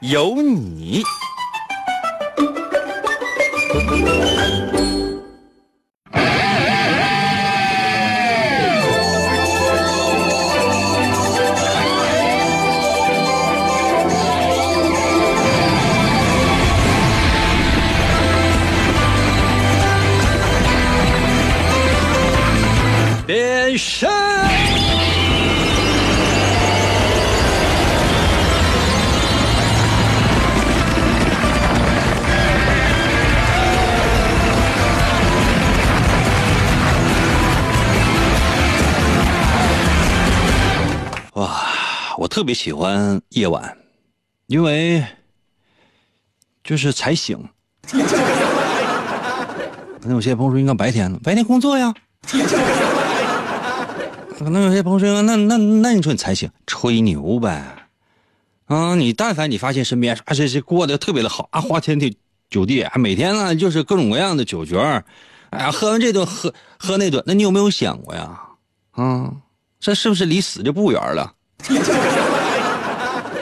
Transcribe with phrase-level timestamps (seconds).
[0.00, 1.02] 有你。
[42.48, 43.76] 特别喜欢夜晚，
[44.46, 45.04] 因为
[46.64, 47.46] 就是才醒。
[47.92, 47.98] 可
[50.04, 51.92] 能有些朋友说应该白天呢，白天工作呀。
[54.38, 57.86] 可能有些朋友说那那那你说你才醒，吹牛呗。
[58.64, 62.16] 啊，你但凡你发现身边啊这这过得特别的好啊，花天地
[62.48, 65.04] 酒地，每天呢就是各种各样的酒局儿，
[65.50, 68.40] 哎呀，喝完这顿喝喝那顿，那你有没有想过呀？
[68.92, 69.34] 啊？
[69.78, 71.34] 这是不是离死就不远了？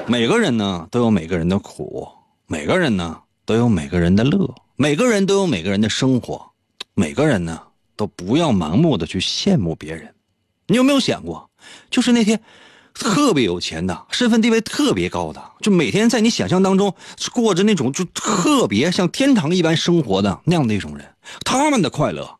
[0.08, 2.08] 每个人呢都有每个人的苦，
[2.46, 6.52] 每个人呢都有每个人的乐，每个人都有每个人的生活，
[6.94, 7.60] 每个人呢
[7.96, 10.14] 都不要盲目的去羡慕别人。
[10.68, 11.50] 你有没有想过，
[11.90, 12.40] 就是那些
[12.94, 16.94] 特别有钱的、身份地位特别高的，就每天在你想象当中
[17.32, 22.38] 过着那种就特别像天堂一般生活的那样的一种人，他们的快乐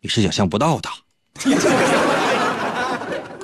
[0.00, 0.88] 你是想象不到的。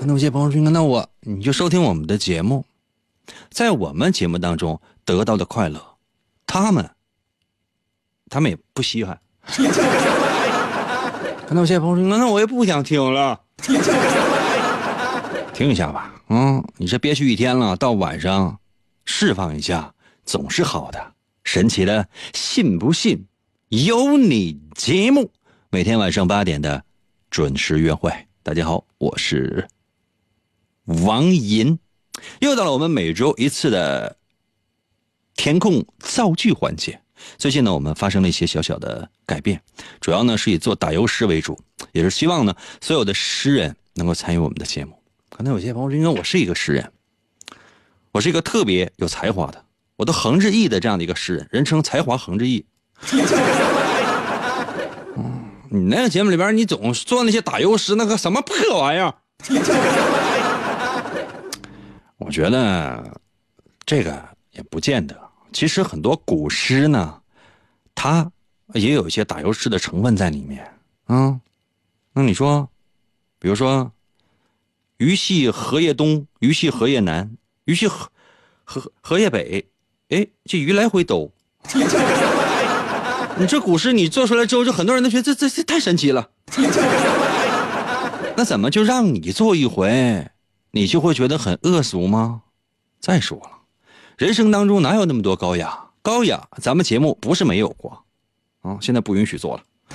[0.03, 2.65] 可能有些朋友说：“那我你就收听我们的节目，
[3.51, 5.81] 在我们节目当中得到的快乐，
[6.45, 6.91] 他们，
[8.29, 9.21] 他们也不稀罕。”
[11.47, 13.41] 可能有些朋友说：“那我也不想听了，
[15.55, 16.13] 听一下吧。
[16.31, 18.59] 嗯，你这憋屈一天了，到晚上
[19.05, 21.13] 释放一下总是好的。
[21.45, 23.25] 神奇的，信不信
[23.69, 24.61] 由你。
[24.75, 25.31] 节目
[25.71, 26.83] 每天晚上八点的
[27.31, 28.13] 准时约会。
[28.43, 29.69] 大家好，我是。
[30.85, 31.79] 王银，
[32.41, 34.17] 又到了我们每周一次的
[35.37, 37.01] 填空造句环节。
[37.39, 39.63] 最近呢，我们发生了一些小小的改变，
[40.01, 41.57] 主要呢是以做打油诗为主，
[41.93, 44.99] 也是希望呢所有的诗人能够参与我们的节目。
[45.31, 46.93] 可能有些朋友说，因为我是一个诗人，
[48.11, 49.65] 我是一个特别有才华的，
[49.97, 52.67] 我都横着意的这样的一个诗人，人称才华横着意。
[55.17, 59.15] 嗯，你那个节目里边，你总做那些打油诗，那个什么破玩意儿？
[62.25, 63.21] 我觉得
[63.85, 64.23] 这个
[64.53, 65.19] 也不见得。
[65.53, 67.21] 其实很多古诗呢，
[67.95, 68.31] 它
[68.75, 70.67] 也有一些打油诗的成分在里面
[71.07, 71.41] 啊。
[72.15, 72.69] 那你说，
[73.39, 73.93] 比如说
[74.99, 78.11] “鱼戏荷叶东，鱼戏荷叶南，鱼戏荷
[78.65, 79.67] 荷荷叶北”，
[80.11, 81.31] 哎，这鱼来回兜。
[83.39, 86.31] 你这古诗你做出来之后，就很多人都觉得这这这太神奇了。
[88.37, 90.31] 那怎么就让你做一回？
[90.73, 92.43] 你就会觉得很恶俗吗？
[92.99, 93.51] 再说了，
[94.19, 95.91] 人生当中哪有那么多高雅？
[96.03, 98.05] 高雅，咱们节目不是没有过，
[98.63, 99.63] 啊，现在不允许做了。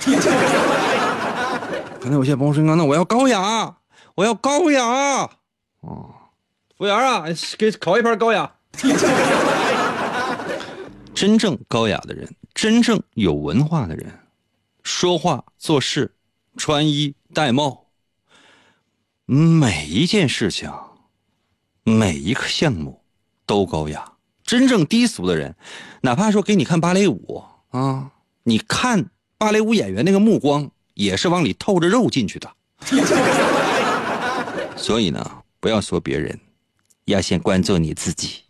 [2.00, 3.76] 可能有些朋友说：“那我要高雅，
[4.14, 5.28] 我要高雅。”
[5.82, 6.14] 哦，
[6.76, 7.24] 服务员啊，
[7.58, 8.54] 给烤一盘高雅。
[11.12, 14.20] 真正高雅的人，真正有文化的人，
[14.84, 16.14] 说话做事，
[16.56, 17.87] 穿衣戴帽。
[19.30, 20.72] 每一件事情，
[21.84, 23.02] 每一个项目，
[23.44, 24.12] 都高雅。
[24.42, 25.54] 真正低俗的人，
[26.00, 28.10] 哪怕说给你看芭蕾舞啊，
[28.44, 32.50] 你看芭蕾舞演员那个目光，也是往里透着肉进去的。
[34.78, 36.40] 所以呢，不要说别人，
[37.04, 38.44] 要先关注你自己。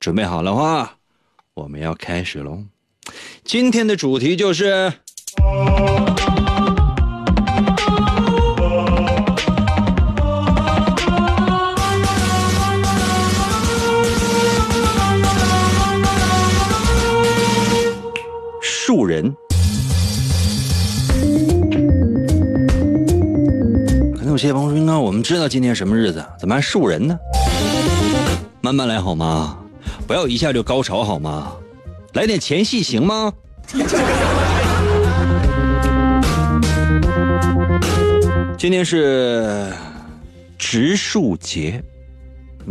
[0.00, 0.96] 准备好了话，
[1.54, 2.64] 我们要开始喽。
[3.44, 4.92] 今天的主题就是。
[24.48, 27.18] 些朋友说：“那我们知道今天什么日子，怎么还树人呢？”
[28.62, 29.58] 慢慢来好吗？
[30.06, 31.52] 不要一下就高潮好吗？
[32.14, 33.30] 来点前戏行吗？
[38.56, 39.70] 今天是
[40.56, 41.84] 植树节，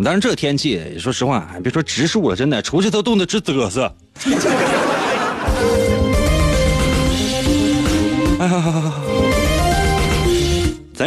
[0.03, 3.93] 当然这天气，说实话，别说植树了，真的出去都冻得直嘚瑟。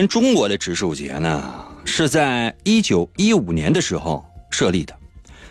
[0.00, 1.54] 咱中国的植树节呢，
[1.84, 4.96] 是在一九一五年的时候设立的。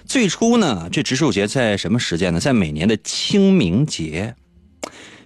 [0.07, 2.39] 最初呢，这植树节在什么时间呢？
[2.39, 4.33] 在每年的清明节。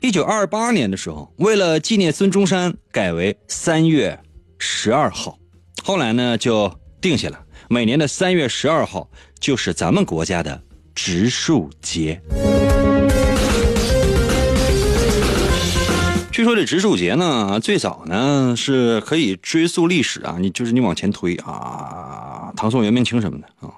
[0.02, 4.20] 一九二八年的时候，为了纪念孙中山，改为三月
[4.60, 5.40] 十二号。
[5.86, 7.40] 后来呢，就定下了
[7.70, 9.10] 每年的三月十二号
[9.40, 10.62] 就是咱们国家的
[10.94, 12.22] 植树节。
[16.34, 23.72] 据说这植树节呢，最早呢是可以追溯历史啊，你就是你往前推啊，唐宋元明清什么的啊。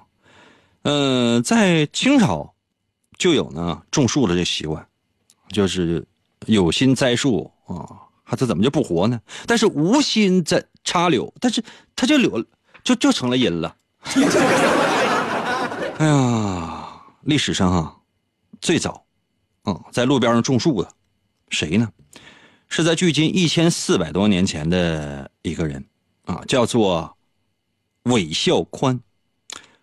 [0.84, 2.54] 嗯，在清朝
[3.18, 4.88] 就有呢种树的这习惯，
[5.48, 6.06] 就是
[6.46, 7.84] 有心栽树啊，
[8.24, 9.20] 他这怎么就不活呢？
[9.46, 11.62] 但是无心在插柳，但是
[11.94, 12.42] 他就柳
[12.82, 13.76] 就就成了荫了。
[15.98, 16.88] 哎呀，
[17.20, 17.96] 历史上啊，
[18.62, 19.04] 最早
[19.66, 20.90] 嗯在路边上种树的
[21.50, 21.86] 谁呢？
[22.68, 25.84] 是在距今一千四百多年前的一个人
[26.24, 27.16] 啊，叫做
[28.02, 29.00] 韦孝宽。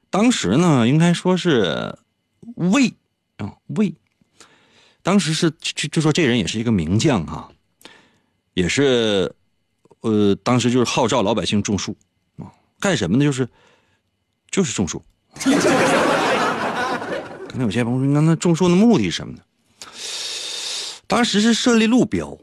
[0.09, 1.97] 当时呢，应该说是
[2.55, 2.93] 魏
[3.37, 3.93] 啊魏。
[5.01, 7.49] 当时是就就说这人也是一个名将哈，
[8.53, 9.33] 也是
[10.01, 11.95] 呃，当时就是号召老百姓种树
[12.37, 13.23] 啊，干什么呢？
[13.23, 13.47] 就是
[14.51, 15.03] 就是种树。
[17.47, 19.41] 可能有些朋友说，那那种树的目的是什么呢？
[21.07, 22.37] 当时是设立路标。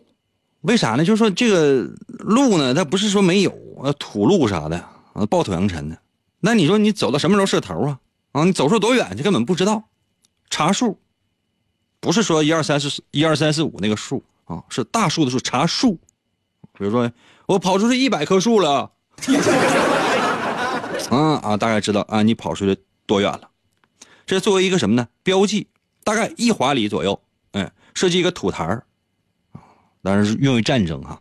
[0.63, 1.05] 为啥呢？
[1.05, 3.51] 就是说这个路呢，它不是说没有
[3.83, 4.77] 啊，土路啥的
[5.15, 5.99] 啊，暴土扬尘的。
[6.41, 7.99] 那你说你走到什么时候是头啊？
[8.33, 9.85] 啊，你走出多远，就根本不知道。
[10.51, 10.99] 查树，
[11.99, 15.39] 不是说一二三四一二三四五那个树啊，是大树的树。
[15.39, 15.95] 查树，
[16.73, 17.11] 比如说
[17.47, 18.91] 我跑出去一百棵树了，
[21.11, 23.49] 啊啊，大概知道啊，你跑出去多远了。
[24.27, 25.09] 这作为一个什么呢？
[25.23, 25.69] 标记，
[26.05, 27.21] 大概一华里左右，
[27.53, 28.85] 哎，设计一个土台儿。
[30.03, 31.21] 当然是用于战争哈，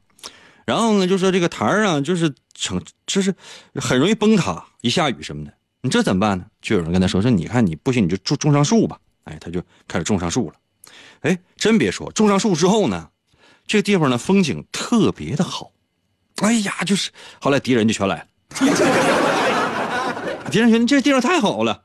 [0.66, 3.34] 然后呢，就说这个台儿啊，就是成，就是
[3.76, 6.46] 很容易崩塌，一下雨什么的，你这怎么办呢？
[6.62, 8.98] 就有人跟他说说，你看你不行，你就种种上树吧。
[9.26, 10.56] 哎，他就开始种上树了。
[11.22, 13.10] 哎，真别说，种上树之后呢，
[13.68, 15.72] 这个地方呢风景特别的好。
[16.38, 17.12] 哎呀，就是
[17.42, 18.26] 后来敌人就全来了，
[20.50, 21.84] 敌人觉得这地方太好了。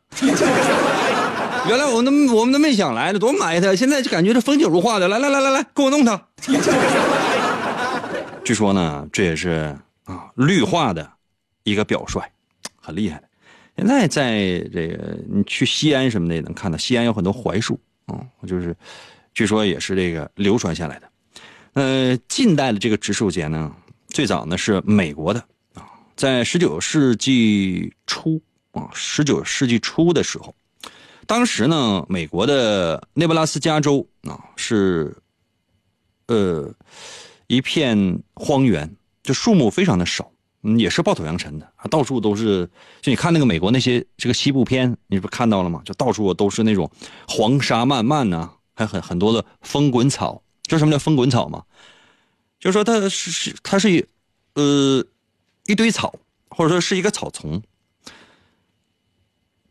[1.67, 3.75] 原来我们都我们都没想来呢，多埋汰！
[3.75, 6.29] 现在就感觉这风景如画的，来来来来来，给我弄它。
[8.45, 9.75] 据说呢，这也是
[10.05, 11.11] 啊绿化的
[11.63, 12.21] 一个表率，
[12.79, 13.25] 很厉害的。
[13.77, 18.77] 现在在这个你去西安什么的也能看到，西安有很多槐树啊，就是
[19.33, 21.09] 据说也是这个流传下来的。
[21.73, 23.73] 呃，近代的这个植树节呢，
[24.09, 25.41] 最早呢是美国的
[25.73, 30.55] 啊，在十九世纪初啊，十九世纪初的时候。
[31.27, 35.17] 当时呢，美国的内布拉斯加州啊是，
[36.27, 36.73] 呃，
[37.47, 40.31] 一片荒原，就树木非常的少，
[40.63, 42.69] 嗯也是暴土扬尘的，到处都是。
[43.01, 45.83] 就你看那个美国那些这个西部片，你不看到了吗？
[45.85, 46.91] 就到处都是那种
[47.29, 50.43] 黄沙漫漫呐，还很很多的风滚草。
[50.65, 51.63] 知道什么叫风滚草吗？
[52.59, 54.05] 就是说它是是它是一
[54.55, 55.05] 呃
[55.67, 56.15] 一堆草，
[56.49, 57.63] 或者说是一个草丛。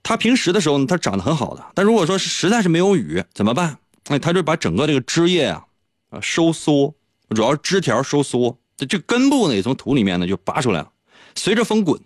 [0.04, 3.78] 它平时的时候呢，它长得很好的，但如果说是实在是没有雨，怎么办？
[4.10, 5.66] 哎，它就把整个这个枝叶啊，
[6.10, 6.94] 啊收缩，
[7.30, 10.92] 主要是枝条收缩，这这根部呢也从土里面呢就拔出来了，
[11.36, 12.00] 随着风滚，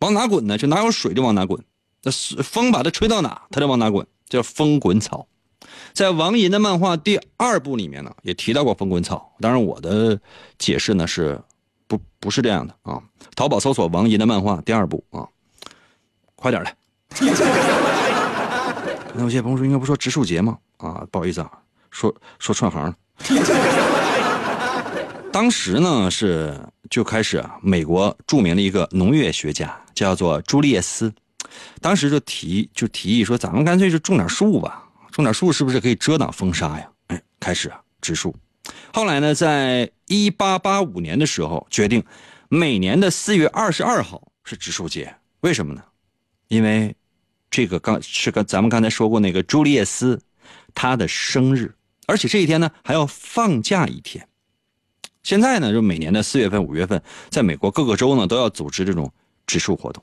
[0.00, 0.58] 往哪滚呢？
[0.58, 1.64] 就哪有水就往哪滚，
[2.02, 5.26] 那风把它吹到哪，它就往哪滚，叫风滚草。
[5.92, 9.34] 在王寅的漫画第二部里面呢，也提到过风滚草。
[9.40, 10.20] 当然，我的
[10.58, 11.40] 解释呢是
[11.86, 13.02] 不不是这样的啊。
[13.34, 15.26] 淘宝搜索王寅的漫画第二部啊，
[16.36, 16.76] 快点来。
[19.12, 20.56] 那有些朋友说应该不说植树节吗？
[20.76, 21.50] 啊，不好意思啊，
[21.90, 22.94] 说说串行。
[25.32, 31.12] 当时呢是就开始啊，美国著名的一个农业学家叫做朱利叶斯，
[31.80, 36.88] 当时就提就提议说，咱们干脆就种点树吧，种点树是不是可以遮挡风沙呀？
[37.08, 38.34] 哎，开始啊植树。
[38.94, 42.02] 后来呢，在一八八五年的时候，决定
[42.48, 45.14] 每年的四月二十二号是植树节。
[45.40, 45.82] 为什么呢？
[46.48, 46.96] 因为。
[47.50, 50.20] 这个刚是个咱们刚才说过那个朱丽叶斯，
[50.74, 51.74] 他的生日，
[52.06, 54.28] 而且这一天呢还要放假一天。
[55.22, 59.12] 现在呢，就每年的四月份、五月份，在美国各个州呢都要组织这种
[59.46, 60.02] 植树活动，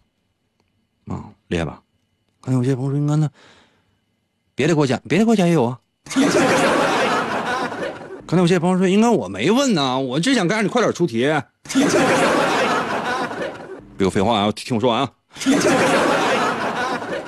[1.07, 1.81] 啊，厉害吧？
[2.41, 3.29] 看有些朋友说，应该呢，
[4.53, 5.79] 别的国家，别的国家也有啊。
[8.27, 11.33] 刚才有些朋友说，应该我没问呢，我就想让你快点出题。
[13.97, 15.11] 别废话啊，听我说完啊。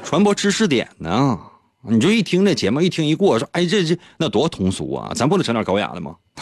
[0.09, 1.39] 传播知识点呢，
[1.83, 6.15] 你就一听这节目，一听一过，说哎这这那多通俗啊，咱不能整点高雅的吗？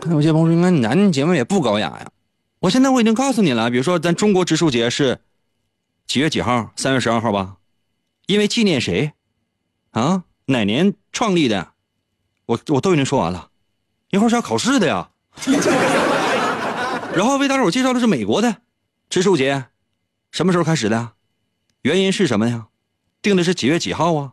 [0.00, 2.10] 看有些朋友说，应该咱节目也不高雅呀。
[2.58, 5.20] 我现在我已经告诉你了，比如说咱中国植树节是
[6.08, 6.72] 几月几号？
[6.74, 7.58] 三月十二号吧？
[8.26, 9.12] 因为纪念谁？
[9.92, 11.68] 啊，哪年创立的？
[12.46, 13.48] 我我都已经说完了，
[14.10, 15.08] 一会儿是要考试的呀。
[17.14, 18.56] 然后为大伙介绍的是美国的
[19.08, 19.66] 植树节，
[20.32, 21.12] 什么时候开始的？
[21.82, 22.66] 原因是什么呀？
[23.22, 24.32] 定的是几月几号啊？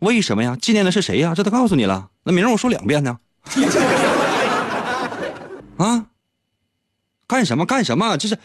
[0.00, 0.56] 为什么呀？
[0.60, 1.34] 纪念的是谁呀？
[1.34, 2.08] 这都告诉你了。
[2.24, 3.18] 那明儿我说两遍呢。
[5.78, 6.06] 啊？
[7.26, 8.16] 干什么干什么？
[8.16, 8.38] 这是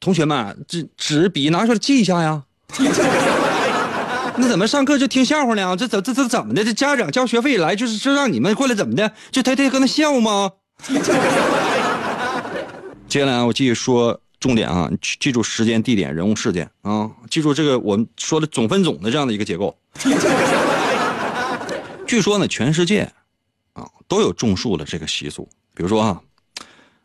[0.00, 2.42] 同学们，这纸笔拿出来记一下呀。
[4.36, 5.76] 那怎么上课就听笑话呢？
[5.76, 6.64] 这怎这这怎么的？
[6.64, 9.12] 这家长交学费来就是就让你们过来怎么的？
[9.30, 10.50] 就他他搁那笑吗？
[13.08, 19.74] 接下来我继续说重点啊，记住时间、地点、人物、事件啊，记住这个我们说的总分总的这样的一个结构。
[22.06, 23.10] 据说呢，全世界
[23.72, 25.48] 啊都有种树的这个习俗。
[25.74, 26.22] 比如说啊，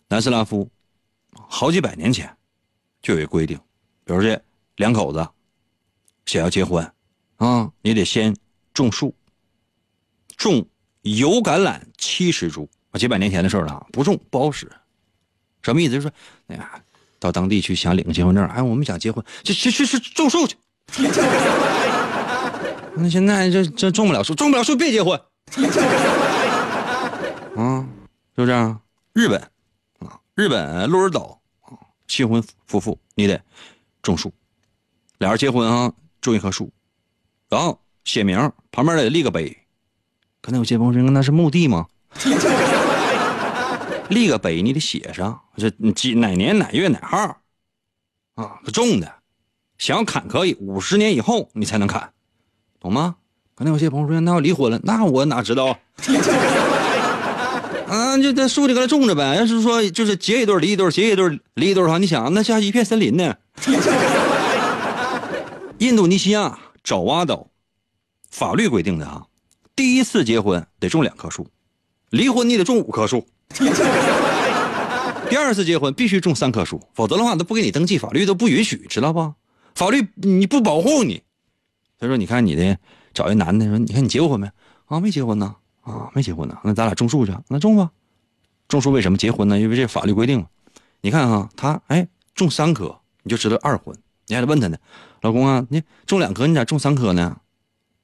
[0.10, 0.70] 南斯拉夫
[1.32, 2.30] 好几百年前
[3.02, 3.58] 就有一规定，
[4.04, 4.38] 比如这
[4.76, 5.26] 两口子
[6.26, 6.86] 想要结婚。
[7.38, 8.36] 啊，你得先
[8.74, 9.16] 种树，
[10.36, 10.68] 种
[11.04, 14.70] 油橄榄七十株啊，几百年前的事了，不种不好使。
[15.62, 15.94] 什么意思？
[15.94, 16.12] 就是说，
[16.48, 16.84] 哎呀，
[17.20, 20.56] 到当地去想领个结婚证，哎，我们想结婚，去去去去种树去。
[22.96, 25.20] 那现在这这种不了树，种不了树别结婚。
[27.56, 27.86] 啊，
[28.36, 28.76] 是不是？
[29.14, 29.40] 日本
[30.00, 33.42] 啊，日本鹿儿岛啊，新婚夫妇你得
[34.02, 34.32] 种树，
[35.18, 36.72] 俩人结婚啊，种一棵树。
[37.50, 39.58] 然后写名，旁边得立个碑。
[40.42, 41.86] 可能有些朋友说：“那是墓地吗？”
[44.10, 47.38] 立个碑，你得写上这几哪年哪月哪号
[48.36, 48.60] 啊？
[48.74, 49.12] 种的，
[49.78, 52.12] 想要砍可以，五十年以后你才能砍，
[52.80, 53.16] 懂吗？
[53.56, 55.78] 可能有些朋友说：“那要离婚了，那我哪知道？”
[57.88, 59.36] 啊，就这树就搁那种着呗。
[59.36, 63.36] 要是说就是结一对离一对，结一对离一对的话，你想那下一片森林呢？
[65.80, 66.60] 印度尼西亚。
[66.82, 67.48] 爪哇岛
[68.32, 69.26] 法律规定的啊，
[69.76, 71.46] 第一次结婚得种两棵树，
[72.10, 73.28] 离婚你得种五棵树。
[75.30, 79.34] 第二次结婚必须种三棵树，否则的话都不给你登记，法律都不允许，知道不？
[79.76, 81.22] 法律你不保护你。
[82.00, 82.78] 他说：“你看你的
[83.14, 84.50] 找一男的，说你看你结过婚没？
[84.86, 85.56] 啊，没结婚呢。
[85.82, 86.58] 啊，没结婚呢。
[86.64, 87.92] 那咱俩种树去，那种吧。
[88.68, 89.60] 种树为什么结婚呢？
[89.60, 90.46] 因为这法律规定。
[91.02, 93.96] 你看哈，他哎种三棵，你就知道二婚。
[94.28, 94.78] 你还得问他呢。”
[95.22, 97.36] 老公啊，你种两棵，你咋种三棵呢？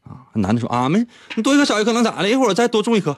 [0.04, 2.30] 啊，男的说啊，没，你多一棵少一棵能咋的？
[2.30, 3.18] 一会儿再多种一棵。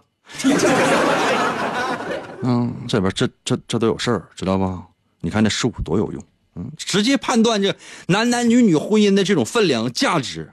[2.44, 4.86] 嗯，这边这这这都有事儿，知道吧？
[5.22, 6.24] 你看那树多有用，
[6.56, 7.76] 嗯，直接判断这
[8.08, 10.52] 男男女女婚姻的这种分量、价值，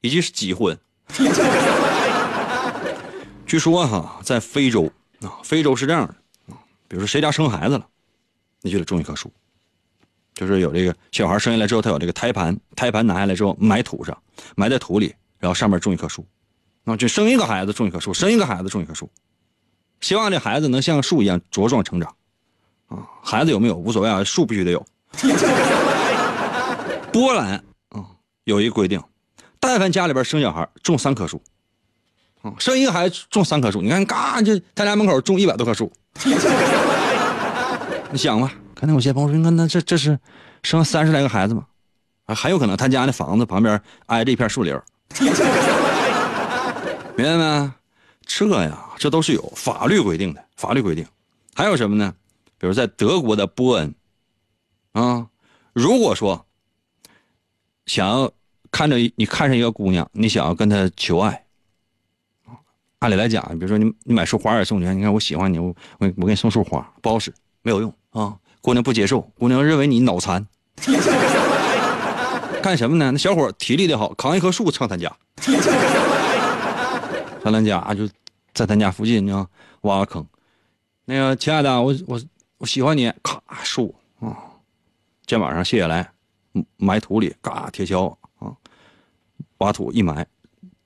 [0.00, 0.78] 以及是几婚。
[3.46, 4.90] 据说哈，在非洲
[5.20, 6.56] 啊，非洲是这样的啊，
[6.88, 7.86] 比如说谁家生孩子了，
[8.62, 9.30] 你就得种一棵树。
[10.34, 14.16] 就是有这个小孩生下来之后，他有这个胎盘，胎盘拿下来之后埋土上，
[14.56, 16.24] 埋在土里，然后上面种一棵树，
[16.84, 19.10] 啊，就生一个孩子种一棵树，生一个孩子种一棵树，
[20.02, 22.14] 希望这孩子能像树一样茁壮成长，
[22.88, 24.84] 啊，孩子有没有无所谓啊，树必须得有。
[27.12, 27.54] 波兰
[27.90, 28.04] 啊，
[28.44, 29.00] 有一个规定，
[29.60, 31.40] 但凡家里边生小孩，种三棵树，
[32.42, 35.90] 啊，生一个孩子种三棵树，你看，嘎，就他家门口种一百多棵树，
[38.10, 38.52] 你想吧。
[38.74, 40.18] 可能有些朋友说：“那，那这这是
[40.64, 41.64] 生了三十来个孩子吗？
[42.24, 44.76] 啊，还有可能他家那房子旁边挨着一片树林
[47.14, 47.70] 明白没？
[48.26, 51.04] 这呀，这都是有法律规定的，法律规定。
[51.54, 52.14] 还有什么呢？
[52.56, 53.92] 比如在德国的波恩，
[54.92, 55.26] 啊，
[55.72, 56.46] 如果说
[57.86, 58.30] 想要
[58.70, 61.44] 看着你看上一个姑娘，你想要跟她求爱，
[63.00, 70.46] 按理来讲，比如说你你买束花也送你，你看我喜欢你，我我我给你送束花，不好使，没有用啊。”姑娘不接受，姑娘认为你脑残。
[72.62, 73.10] 干什么呢？
[73.10, 75.12] 那小伙体力的好，扛一棵树上他家。
[77.42, 78.08] 上咱家就
[78.54, 79.48] 在咱家附近呢，
[79.82, 80.26] 挖个坑。
[81.04, 82.20] 那个亲爱的，我我
[82.58, 84.36] 我喜欢你，咔树啊，
[85.26, 86.12] 肩膀上卸下来，
[86.76, 88.54] 埋土里，嘎铁锹啊，
[89.58, 90.26] 挖土一埋，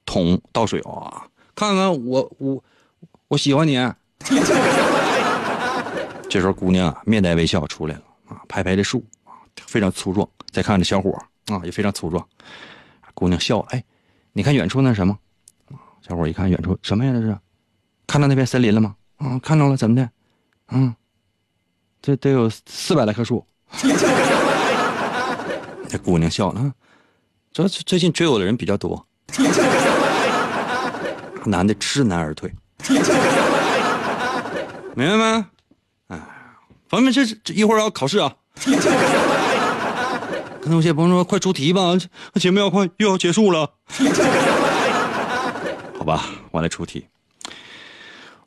[0.04, 2.64] 桶倒水啊，看看我我
[3.28, 3.76] 我喜欢你。
[6.28, 9.32] 这时候姑娘啊，面带微笑出来了啊，拍拍这树啊，
[9.66, 10.28] 非常粗壮。
[10.50, 11.11] 再看这小伙
[11.46, 12.26] 啊，也非常粗壮。
[13.14, 13.85] 姑娘笑，哎，
[14.32, 15.18] 你看远处那什么？
[16.00, 17.12] 小伙一看远处什么呀？
[17.12, 17.38] 这是？
[18.06, 18.94] 看到那片森林了吗？
[19.18, 20.08] 啊，看到了，怎么的？
[20.72, 20.94] 嗯，
[22.02, 23.44] 这得有四百来棵树。
[25.90, 26.72] 那姑娘笑了，
[27.52, 29.06] 这最近追我的人比较多。
[31.46, 32.52] 男的知难而退，
[34.96, 35.46] 明白吗？
[36.08, 36.18] 哎，
[36.88, 38.34] 朋友们，这这一会儿要考试啊！
[40.60, 41.96] 可能有些朋友说：“快出题吧，
[42.34, 43.70] 节目要快又要结束了。”
[45.96, 47.06] 好吧，我来出题。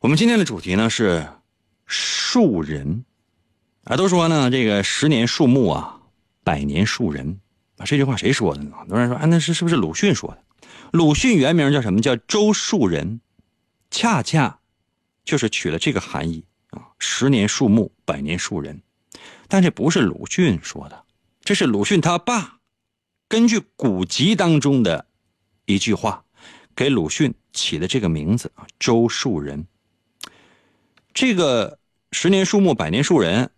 [0.01, 1.27] 我们今天的主题呢是
[1.85, 3.03] 树人
[3.83, 5.99] 啊，都说呢这个十年树木啊，
[6.41, 7.41] 百年树人
[7.75, 8.77] 啊，这句话谁说的呢？
[8.79, 10.43] 很多人说，啊，那是是不是鲁迅说的？
[10.93, 11.99] 鲁迅原名叫什么？
[11.99, 13.19] 叫周树人，
[13.91, 14.59] 恰恰
[15.25, 16.81] 就是取了这个含义啊。
[16.97, 18.81] 十年树木，百年树人，
[19.49, 21.03] 但这不是鲁迅说的，
[21.41, 22.59] 这是鲁迅他爸
[23.27, 25.07] 根据古籍当中的
[25.65, 26.23] 一句话，
[26.73, 28.65] 给鲁迅起的这个名字啊。
[28.79, 29.67] 周树人，
[31.13, 31.79] 这个
[32.11, 33.51] 十年树木，百年树人，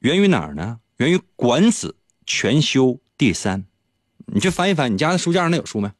[0.00, 0.80] 源于哪儿呢？
[0.96, 2.86] 源于《管子·全修》
[3.16, 3.64] 第三。
[4.26, 5.90] 你去翻一翻，你家的书架上那有书没？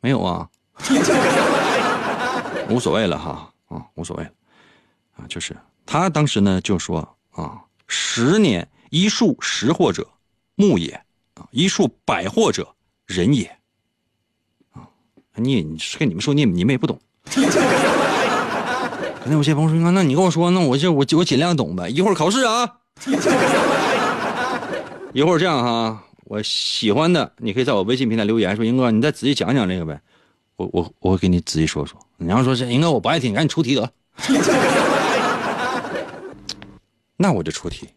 [0.00, 0.50] 没有啊，
[2.68, 4.24] 无所谓了哈啊，无所谓
[5.16, 5.56] 啊，就是
[5.86, 10.06] 他当时呢就说啊，十年一树十获者
[10.56, 10.90] 木也
[11.34, 12.74] 啊，一树百获者
[13.06, 13.46] 人也
[14.72, 14.86] 啊，
[15.36, 17.00] 你跟你们说你你们也不懂，
[19.26, 22.70] 那有些朋友说那你跟我说，那我就我我尽量懂呗，一会儿考试啊，
[25.14, 26.02] 一会儿这样哈。
[26.24, 30.00] 我喜欢的，你可以在我微信平台留言说：“英哥，你再仔细讲讲这个呗。”
[30.56, 31.98] 我我我给你仔细说说。
[32.16, 33.90] 你要说是英哥，我不爱听，赶紧出题得了。
[37.16, 37.88] 那我就出题。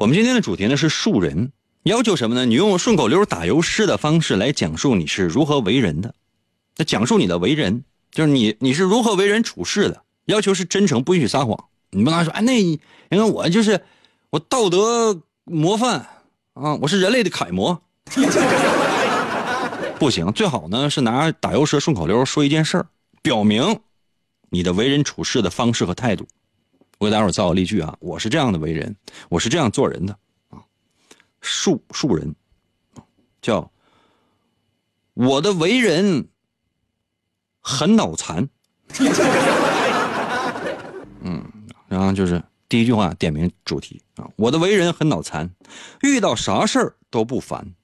[0.00, 1.52] 我们今天的主题呢是树人，
[1.84, 2.46] 要求什么呢？
[2.46, 6.14] 你用顺口溜打油诗的方式来讲述你是如何为人的。
[6.78, 10.02] 那讲述你的为人，就是你你是如何为人处事的。
[10.24, 11.66] 要求是真诚，不允许撒谎。
[11.90, 12.80] 你不能说，哎，那你
[13.10, 13.82] 看我就是
[14.30, 16.06] 我道德模范
[16.54, 17.82] 啊，我是人类的楷模，
[20.00, 20.32] 不行。
[20.32, 22.86] 最好呢是拿打油诗、顺口溜说一件事儿，
[23.20, 23.78] 表明
[24.48, 26.26] 你的为人处事的方式和态度。
[26.98, 28.96] 我给大伙造个例句啊，我是这样的为人，
[29.28, 30.16] 我是这样做人的
[31.44, 32.34] 树树人
[33.42, 33.70] 叫
[35.12, 36.28] 我的为人
[37.60, 38.48] 很脑残。
[41.20, 41.44] 嗯。
[41.86, 45.50] 然后就是第一句话点名主题啊，我的为人很脑残，
[46.02, 47.74] 遇到啥事儿都不烦。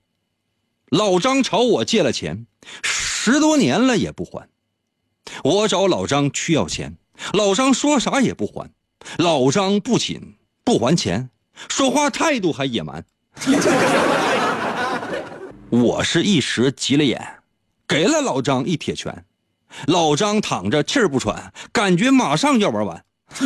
[0.89, 2.47] 老张朝我借了钱，
[2.83, 4.49] 十多年了也不还。
[5.45, 6.97] 我找老张去要钱，
[7.33, 8.73] 老张说啥也不还。
[9.19, 11.31] 老张不仅不还钱，
[11.69, 13.07] 说话态度还野蛮。
[15.71, 17.21] 我是一时急了眼，
[17.87, 19.25] 给了老张一铁拳，
[19.87, 23.05] 老张躺着气儿不喘，感觉马上要玩完。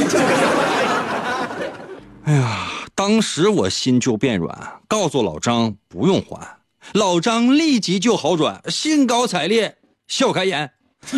[2.24, 6.56] 哎呀，当时我心就变软，告诉老张不用还，
[6.92, 9.76] 老张立即就好转，兴高采烈，
[10.08, 10.70] 笑开颜。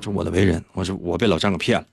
[0.00, 1.86] 这我的为人，我是我被老张给骗了。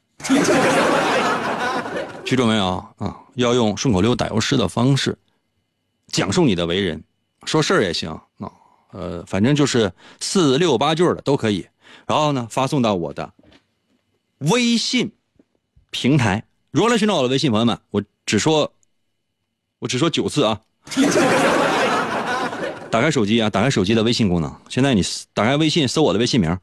[2.26, 3.16] 记住没有啊？
[3.36, 5.16] 要用顺口溜打油诗的方式
[6.08, 7.04] 讲述你的为人，
[7.46, 8.10] 说事儿也行
[8.40, 8.52] 啊，
[8.92, 11.68] 呃，反正就是四六八句的都可以。
[12.08, 13.32] 然后呢，发送到我的。
[14.40, 15.12] 微信
[15.92, 17.52] 平台，如何来寻找我的微信？
[17.52, 18.74] 朋友们，我只说，
[19.80, 20.60] 我只说九次啊！
[22.90, 24.54] 打开手机啊，打开手机的微信功能。
[24.68, 26.58] 现在你打开微信，搜我的微信名。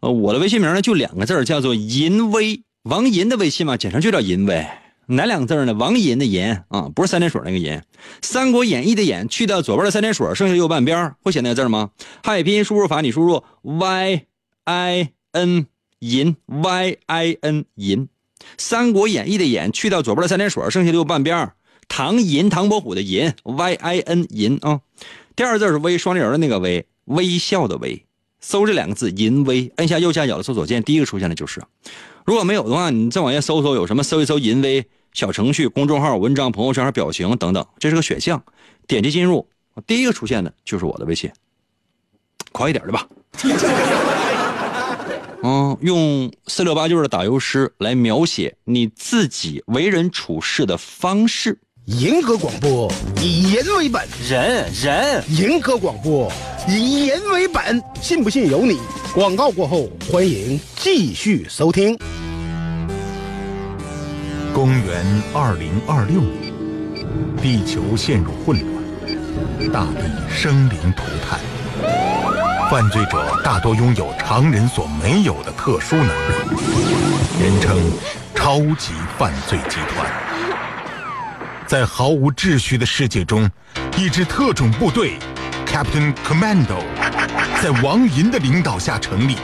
[0.00, 4.66] 呃，我的微信名呢就两个字叫做银威，王银的微信嘛，简称就叫银威。
[5.08, 5.74] 哪两个字呢？
[5.74, 7.72] 王银的银啊，不是三点水那个银。
[8.22, 11.90] 《三国演义》的演去掉左边的三点水，剩下右半边会写那个字吗？
[12.22, 14.22] 汉语拼音输入法，你输入 y
[14.64, 15.66] i n。
[16.00, 18.06] 银 y i n 银，
[18.56, 21.50] 《三国演义》的演去掉左边的三点水，剩下的右半边
[21.88, 24.80] 唐银唐伯虎的银 y i n 银啊。
[25.34, 28.04] 第二个字是微双立人的那个微，微笑的微。
[28.40, 31.60] 搜这两个字淫微，摁下右下角的搜索键，第一个出现的就是。
[32.24, 34.04] 如果没有的话，你再往下搜搜，有什么？
[34.04, 34.86] 搜一搜淫微
[35.18, 38.40] 小程序、公众号、文章、朋友圈、表情等等，这是个选项。
[38.86, 39.48] 点击进入，
[39.84, 41.28] 第一个出现的就是我的微信。
[42.52, 43.08] 快一点的吧。
[45.42, 51.58] 嗯，用四六八句的打油诗来描写你自己为人处事的方式。
[51.86, 52.88] 银河广播
[53.20, 56.30] 以人为本，人人银河广播
[56.68, 58.78] 以人为本，信不信由你。
[59.12, 61.98] 广告过后，欢迎继续收听。
[64.54, 66.52] 公元二零二六年，
[67.40, 71.38] 地球陷入混乱，大地生灵涂炭。
[72.70, 76.12] 犯罪者大多拥有常人所没有的特殊能力，
[77.40, 77.78] 人称
[78.34, 80.06] “超级犯罪集团”。
[81.66, 83.48] 在毫无秩序的世界中，
[83.96, 85.18] 一支特种部队
[85.66, 86.82] Captain Commando
[87.62, 89.36] 在王银的领导下成立，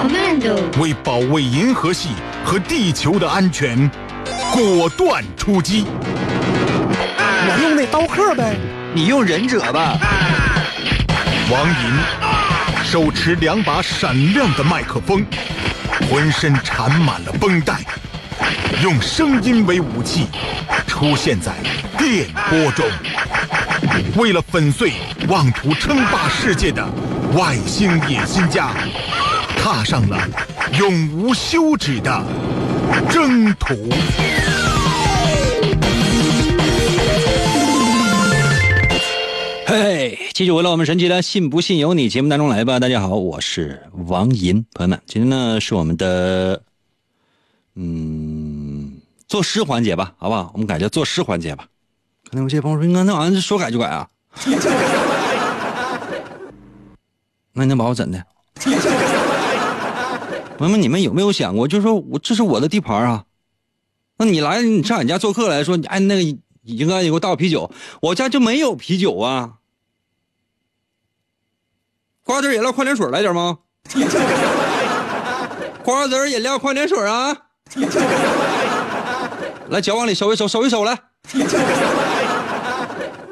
[0.78, 2.10] 为保卫银河系
[2.44, 3.90] 和地球的安全，
[4.54, 5.84] 果断出击。
[7.18, 8.54] 我用那刀客呗，
[8.94, 9.98] 你用忍者吧。
[11.50, 15.26] 王银手持两把闪亮的麦克风，
[16.08, 17.80] 浑身缠满了绷带，
[18.80, 20.28] 用声音为武器，
[20.86, 21.54] 出现在
[21.98, 22.86] 电波中。
[24.14, 24.92] 为了粉碎
[25.26, 26.86] 妄图称霸世界的
[27.32, 28.70] 外星野心家，
[29.60, 30.16] 踏上了
[30.78, 32.22] 永无休止的
[33.10, 33.74] 征途。
[39.66, 42.78] 嘿，继续回到我们神奇的“信不信由你”节目当中来吧。
[42.78, 46.62] 大家好，我是王银，朋友们，今天呢是我们的
[47.74, 50.50] 嗯作诗环节吧，好不好？
[50.52, 51.66] 我们改叫作诗环节吧。
[52.30, 54.06] 可能有些朋友说：“那那玩意儿说改就改啊？”
[57.52, 58.24] 那你能把我怎的？
[60.56, 63.24] 朋友们，你们有没有想过，就是说我这是我的地盘啊？
[64.16, 66.22] 那你来，你上俺家做客来说，哎，那个
[66.62, 69.54] 应该你给我倒啤酒，我家就没有啤酒啊。
[72.22, 73.58] 瓜子饮料、矿泉水来点吗？
[75.82, 77.36] 瓜子饮料、矿泉水啊！
[79.68, 80.98] 来，脚往里收一收，收一收来。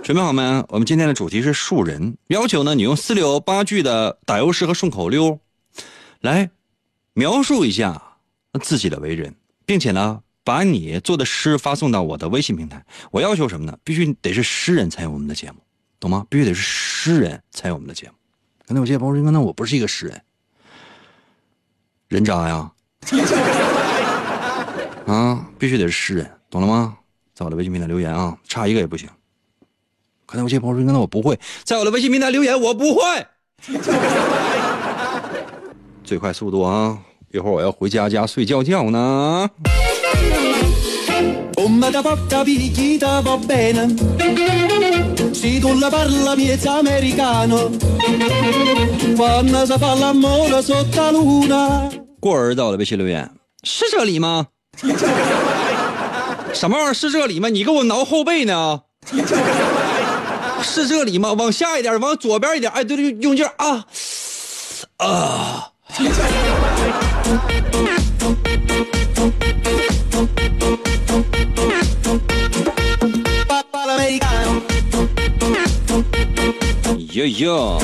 [0.02, 0.42] 准备好没？
[0.68, 5.38] 我们今天的主题是树人，要求呢，你用四六八句的打油诗和顺口溜，
[6.20, 6.50] 来
[7.14, 8.01] 描述一下
[8.62, 9.35] 自己的为人，
[9.66, 12.85] 并且呢，把你做的诗发送到我的微信平台。
[13.11, 13.79] 我要求什么呢？
[13.85, 15.59] 必须得是诗人参与我们的节目，
[16.01, 16.27] 懂吗？
[16.31, 18.14] 必须得是诗人参与我们的节目。
[18.66, 20.22] 可能有些朋友说，那我不是一个诗人，
[22.09, 22.72] 人渣呀！
[25.07, 26.96] 啊，必须得是诗人，懂了吗？
[27.35, 29.09] 在我的微信平台留言啊，差一个也不行。
[30.25, 33.27] 可能有些朋友说，那我不会，在我的微信平台留言，我不会。
[36.04, 36.98] 最快速度啊！
[37.32, 39.48] 一会儿我要回家家睡觉觉呢。
[52.20, 53.30] 过儿到了，微信留言
[53.62, 54.48] 是这里吗？
[56.52, 57.48] 什么玩意儿是这里吗？
[57.48, 58.82] 你给我挠后背呢？
[60.62, 61.32] 是这里吗？
[61.32, 62.70] 往下一点，往左边一点。
[62.72, 63.86] 哎，对对，用劲啊！
[64.98, 65.71] 啊！
[65.94, 66.00] 哟
[77.37, 77.78] 哟，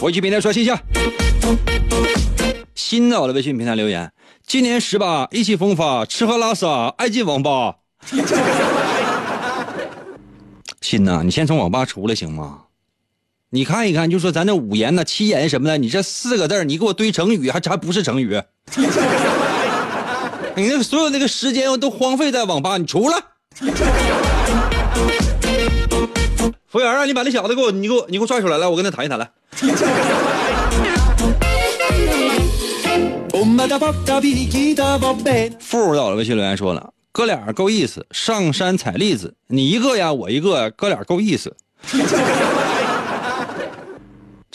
[0.00, 0.76] 微信平台刷新一下。
[2.74, 4.10] 新到的微信平台留言，
[4.44, 7.76] 今年十八，意气风发，吃喝拉撒，爱进网吧。
[10.80, 12.65] 新呐，你先从网吧出来行吗？
[13.56, 18.38] 你看一看，就说咱这五言呐、七言什么的，你这四个字儿你给我堆成语， 还还不是成语？
[20.54, 23.16] 你那个所有那个时间都荒废在网吧，你出来。
[26.68, 29.26] 服务员啊，你把那小子给我，你给我，你给我拽出来，来，我跟他谈一谈来。
[35.60, 41.56] 富到了微信留言说了，哥俩够意思，上山采栗子，你一个呀，我一个，哥俩够意思。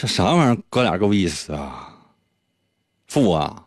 [0.02, 0.58] 这啥玩意儿？
[0.68, 1.90] 哥俩够意思啊？
[3.08, 3.66] 富啊，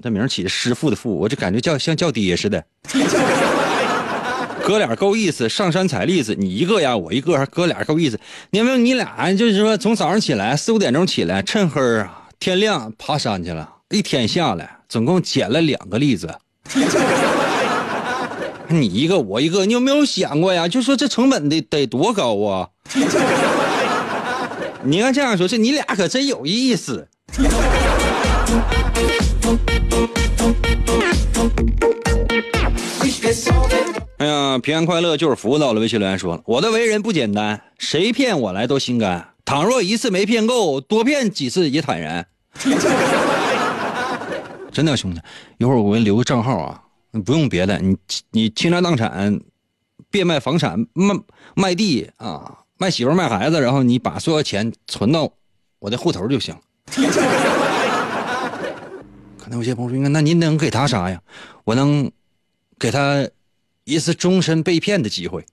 [0.00, 2.64] 这名起的师傅的傅，我就感觉叫像叫爹似的。
[4.62, 8.20] 哥俩够意思，上山采栗子，你一个呀，我一个，哥俩够意思。
[8.50, 8.76] 你有没有？
[8.76, 16.32] 你俩就是说从早上起来四五点钟起来，趁黑啊，天亮爬山去了，一天下来总共捡了两个栗子。
[18.68, 20.68] 你一个我一个，你有没有想过呀？
[20.68, 22.68] 就说这成本得得多高啊？
[24.86, 27.08] 你要这样说，这你俩可真有意思。
[34.18, 35.80] 哎呀，平安快乐就是福到了。
[35.80, 39.30] 微信留言说了，我的为人不简单，谁骗我来都心甘。
[39.44, 42.24] 倘若一次没骗够，多骗几次也坦然。
[44.72, 45.20] 真的兄弟，
[45.58, 46.80] 一会儿我给你留个账号啊，
[47.24, 47.96] 不用别的，你
[48.30, 49.40] 你倾家荡产，
[50.10, 51.14] 变卖房产，卖
[51.54, 55.30] 卖地啊，卖媳妇卖孩子，然后你把所有钱存到
[55.78, 56.54] 我的户头就行。
[59.38, 61.20] 可能有些朋友说，那您能给他啥呀？
[61.64, 62.10] 我能
[62.78, 63.26] 给他
[63.84, 65.44] 一次终身被骗的机会。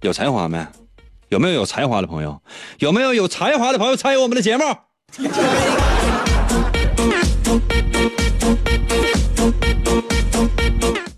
[0.00, 0.64] 有才华没？
[1.30, 2.40] 有没有有才华的朋友？
[2.78, 4.64] 有没有有才华的朋友参与我们的节目？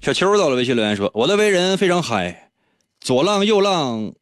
[0.07, 2.53] 小秋到了微信留言说：“我的为人非常嗨，
[3.01, 4.12] 左浪右浪，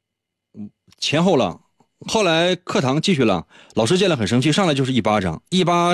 [0.98, 1.60] 前后浪。
[2.06, 5.90] 后来课堂继续浪，老师见了很生气，上来就是一巴掌，一巴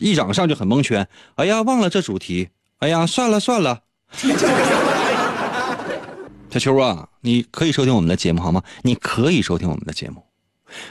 [0.00, 1.08] 一掌上去很蒙圈。
[1.36, 2.50] 哎呀，忘了这主题。
[2.80, 3.80] 哎呀，算了算了。
[6.50, 8.62] 小秋啊，你可以收听我们的节目好吗？
[8.82, 10.22] 你可以收听我们的节目，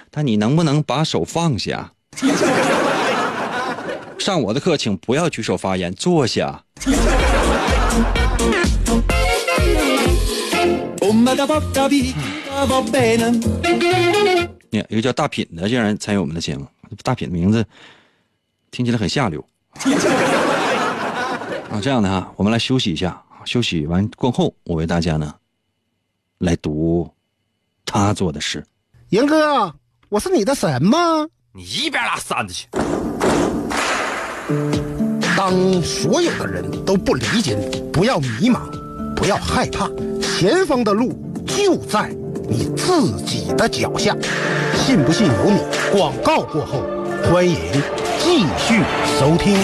[0.09, 1.93] 但你能不能把手放下？
[4.17, 6.63] 上我的课，请不要举手发言，坐下。”
[14.71, 16.67] 你一个叫大品的竟然参与我们的节目，
[17.03, 17.65] 大品的名字
[18.71, 19.43] 听起来很下流。
[21.69, 25.33] 啊，这样的哈，我们来休息一下，休息完过后，我为大家呢
[26.39, 27.09] 来读
[27.85, 28.65] 他做的事。
[29.09, 29.73] 严哥，
[30.09, 31.27] 我是你的神吗？
[31.53, 32.67] 你一边拉扇子去！
[35.49, 38.59] 当所有的人都不理解你，不要迷茫，
[39.15, 39.89] 不要害怕，
[40.21, 41.11] 前方的路
[41.47, 42.07] 就在
[42.47, 44.15] 你自己的脚下。
[44.75, 45.57] 信不信由你。
[45.91, 46.83] 广告过后，
[47.23, 47.57] 欢迎
[48.19, 48.83] 继续
[49.19, 49.57] 收听。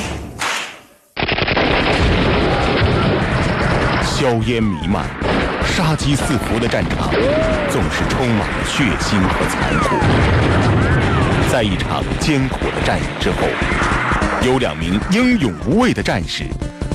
[4.03, 5.05] 硝烟弥漫、
[5.67, 7.11] 杀机四伏的战场，
[7.69, 9.95] 总是充满了血腥和残酷。
[11.51, 14.14] 在一场艰苦的战役之后。
[14.45, 16.43] 有两名英勇无畏的战士，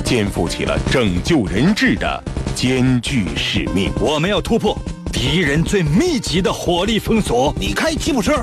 [0.04, 2.22] 肩负起了拯救人质的
[2.54, 3.90] 艰巨使命。
[3.98, 4.78] 我们要突破
[5.12, 7.52] 敌人最密集的火力封锁。
[7.58, 8.34] 你开吉普车，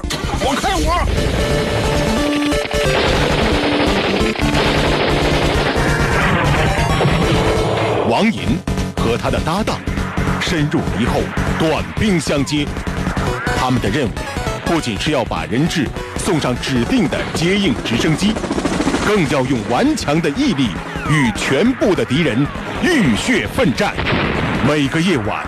[0.41, 1.07] 我开我。
[8.11, 8.41] 王银
[8.97, 9.79] 和他的搭档
[10.41, 11.21] 深入敌后，
[11.57, 12.67] 短兵相接。
[13.57, 14.11] 他们的任务
[14.65, 18.33] 不仅是要把人质送上指定的接应直升机。
[19.07, 20.67] 更要用顽强的毅力
[21.09, 22.45] 与全部的敌人
[22.83, 23.95] 浴血奋战。
[24.67, 25.47] 每个夜晚，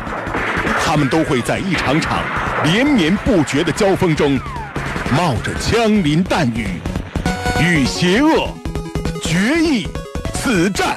[0.81, 2.23] 他们都会在一场场
[2.63, 4.39] 连绵不绝的交锋中，
[5.11, 6.67] 冒着枪林弹雨，
[7.61, 8.47] 与邪恶
[9.21, 9.85] 决一
[10.35, 10.95] 死战。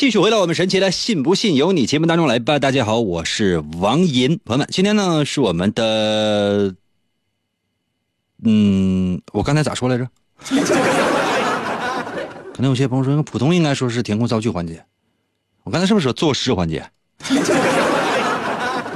[0.00, 2.58] 继续回到我们神奇的“信不信由你”节目当中来吧。
[2.58, 6.74] 大家好，我是王银，朋友们，今天呢是我们的，
[8.42, 10.08] 嗯，我刚才咋说来着？
[12.54, 14.82] 可能有些朋友说，普通应该说是填空造句环节。
[15.64, 16.90] 我刚才是不是说作诗环节？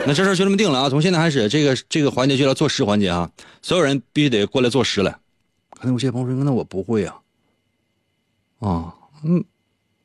[0.06, 0.88] 那这事就这么定了啊！
[0.88, 3.30] 从现在开始，这个这个环节就叫作诗环节啊！
[3.60, 5.14] 所有人必须得过来作诗来。
[5.68, 7.20] 可能有些朋友说，那我不会啊。
[8.60, 9.44] 啊，嗯，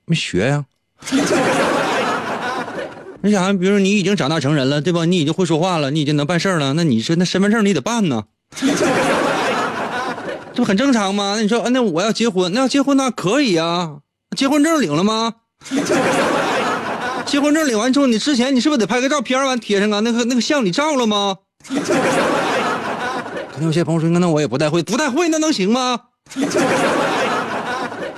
[0.03, 0.65] 没学呀。
[3.21, 5.05] 你想，比如说你已经长大成人了，对吧？
[5.05, 6.73] 你已经会说话了，你已经能办事了。
[6.73, 8.23] 那你说，那身份证你得办呢，
[10.53, 11.33] 这不很正常吗？
[11.35, 13.97] 那你说，那我要结婚，那要结婚那可以啊。
[14.37, 15.33] 结婚证领了吗？
[17.25, 19.99] 结婚证领完之后，你之前你是不是得拍个照片完贴上啊？
[19.99, 21.35] 那个那个像你照了吗？
[21.67, 21.75] 可
[23.57, 25.99] 能有些朋友说，那我也不太会，不太会那能行吗？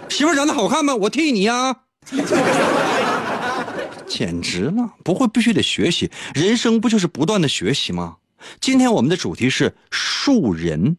[0.10, 0.94] 媳妇长得好看吗？
[0.96, 1.76] 我替你呀。
[4.08, 4.94] 简直了！
[5.04, 8.18] 不会必须得学习，人生不就是不断的学习吗？
[8.60, 10.98] 今天我们的主题是树人。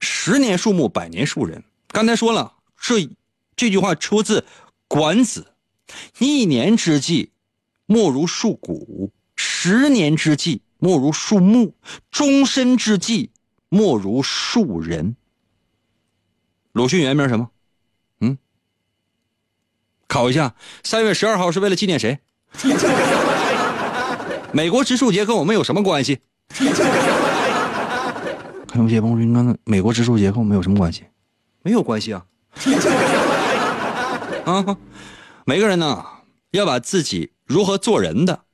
[0.00, 1.64] 十年树木，百年树人。
[1.88, 3.08] 刚才说了，这
[3.56, 4.40] 这句话出自
[4.86, 5.54] 《管子》
[6.24, 7.32] ：“一年之计，
[7.86, 11.72] 莫如树谷；十年之计，莫如树木；
[12.10, 13.32] 终身之计，
[13.68, 15.16] 莫如树人。”
[16.72, 17.50] 鲁迅原名什么？
[18.20, 18.38] 嗯
[20.08, 22.18] 考一下，三月十二号是为了纪念谁？
[24.50, 26.18] 美国植树节跟我们有什么关系？
[28.66, 31.04] 看有些朋友说，那美国植树节跟我们有什么关系？
[31.62, 32.24] 没有关系啊！
[34.46, 34.76] 啊，
[35.44, 36.02] 每个人呢，
[36.52, 38.44] 要把自己如何做人的，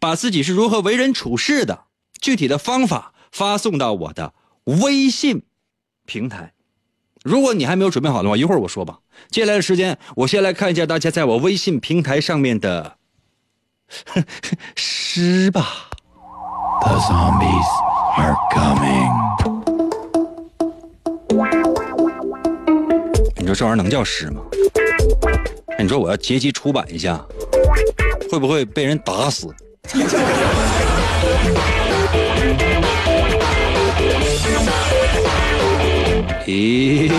[0.00, 1.84] 把自己是如何为人处事的
[2.20, 5.44] 具体的方法发送到我的微信
[6.04, 6.52] 平台。
[7.26, 8.98] 如果你还没有准备好的话，一会儿我说吧。
[9.30, 12.98] 接下来的时间，我先来看一下大家在我微信平台上面的
[14.76, 15.90] 诗吧。
[16.82, 17.66] The zombies
[18.16, 19.10] are coming。
[23.38, 24.40] 你说这玩意儿能叫诗吗？
[25.80, 27.20] 你说我要结集出版一下，
[28.30, 29.52] 会不会被人打死？
[36.46, 37.14] 咦呀！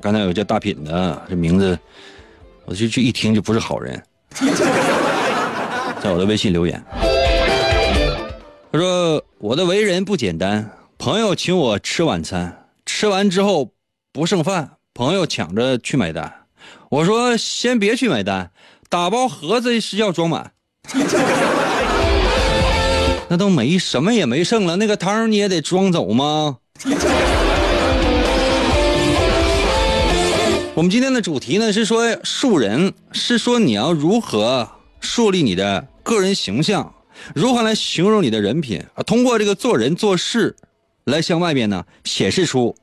[0.00, 1.76] 刚才有叫大品的，这名字，
[2.64, 4.00] 我就去一听就不是好人。
[6.00, 6.80] 在我的微信留言，
[8.70, 13.72] 他说我的为人不简单，朋友请我吃晚餐，吃完之后
[14.12, 16.32] 不剩饭，朋友抢着去买单，
[16.88, 18.50] 我说先别去买单，
[18.88, 20.52] 打包盒子是要装满。
[23.32, 26.58] 那都没什么也没剩了，那个汤你也得装走吗？
[30.74, 34.68] 我们今天的主题呢是说树人，是说你要如何
[35.00, 36.94] 树立你的个人形象，
[37.34, 39.02] 如何来形容你的人品啊？
[39.02, 40.54] 通过这个做人做事，
[41.04, 42.74] 来向外边呢显示出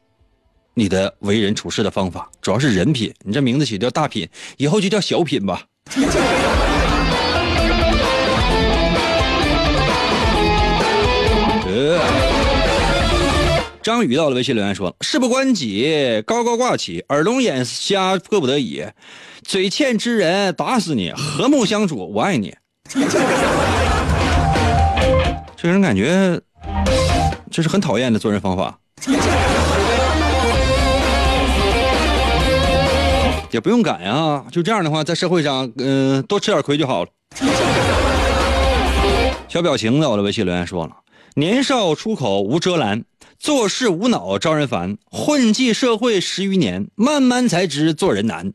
[0.73, 3.13] 你的为人处事的方法，主要是人品。
[3.23, 5.61] 你这名字起叫大品，以后就叫小品吧。
[13.89, 18.85] 张宇到了微信留言说：“事不关己，高高挂起，耳聋眼瞎，迫不得已，
[19.43, 22.55] 嘴欠之人打死你，和睦相处，我爱你。
[25.57, 26.39] ”这个人感觉
[27.49, 28.77] 这是很讨厌的做人方法，
[33.49, 37.09] 也不用改啊，就这样的话，在社会上，嗯，多吃点亏就好了。
[39.47, 40.95] 小表情在我的微信留言说了。
[41.35, 43.05] 年少出口无遮拦，
[43.39, 44.97] 做事无脑招人烦。
[45.09, 48.51] 混迹社会十余年，慢慢才知做人难。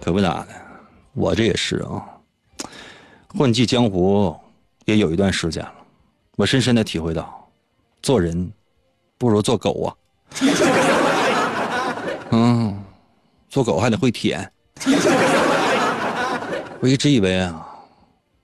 [0.00, 0.48] 可不咋的，
[1.12, 2.02] 我这也是啊。
[3.28, 4.34] 混迹江湖
[4.86, 5.72] 也有一段时间了，
[6.36, 7.46] 我深深的体会到，
[8.02, 8.50] 做人
[9.18, 9.94] 不如做狗啊。
[12.32, 12.82] 嗯，
[13.50, 14.50] 做狗还得会舔。
[16.80, 17.66] 我一直以为啊，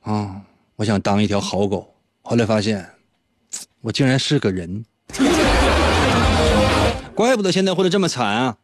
[0.03, 0.37] 啊，
[0.77, 1.91] 我想当一条好狗。
[2.21, 2.87] 后来发现，
[3.83, 4.85] 我竟然是个人，
[7.15, 8.57] 怪不得现在混的这么惨啊！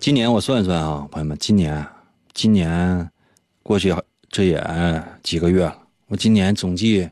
[0.00, 1.86] 今年我算一算啊，朋友们，今年，
[2.32, 3.08] 今年
[3.62, 3.94] 过去
[4.28, 4.60] 这也
[5.22, 5.76] 几个月了，
[6.08, 7.08] 我今年总计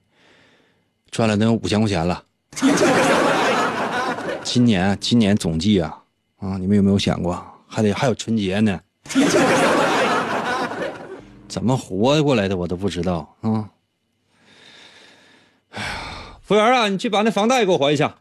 [1.11, 2.25] 赚了能有五千块钱了。
[4.43, 5.97] 今年，今年总计啊，
[6.39, 8.81] 啊，你们有没有想过，还得还有春节呢？
[11.49, 13.71] 怎么活过来的我都不知道啊！
[16.43, 18.17] 服务员啊，你去把那房贷给我还一下。